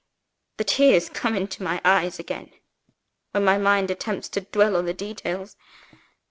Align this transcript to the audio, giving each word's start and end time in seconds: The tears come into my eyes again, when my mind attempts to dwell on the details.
The 0.57 0.63
tears 0.63 1.09
come 1.09 1.35
into 1.35 1.61
my 1.61 1.79
eyes 1.85 2.17
again, 2.17 2.49
when 3.33 3.45
my 3.45 3.59
mind 3.59 3.91
attempts 3.91 4.29
to 4.29 4.41
dwell 4.41 4.75
on 4.75 4.87
the 4.87 4.95
details. 4.95 5.55